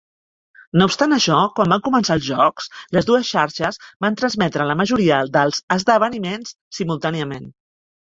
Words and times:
No 0.81 0.85
obstant 0.91 1.11
això, 1.15 1.41
quan 1.57 1.73
van 1.73 1.83
començar 1.87 2.15
els 2.19 2.23
Jocs, 2.29 2.69
les 2.97 3.07
dues 3.09 3.27
xarxes 3.35 3.77
van 4.05 4.17
transmetre 4.21 4.67
la 4.71 4.77
majoria 4.79 5.21
dels 5.37 5.61
esdeveniments 5.77 6.55
simultàniament. 6.79 7.47